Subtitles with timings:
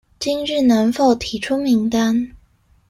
[0.19, 2.31] 今日能否提出名單？